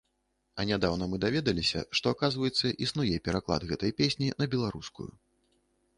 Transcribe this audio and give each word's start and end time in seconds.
А 0.61 0.63
нядаўна 0.69 1.07
мы 1.11 1.19
даведаліся, 1.25 1.83
што, 1.99 2.05
аказваецца, 2.17 2.73
існуе 2.87 3.21
пераклад 3.27 3.69
гэтай 3.73 3.91
песні 4.03 4.27
на 4.41 4.45
беларускую. 4.55 5.11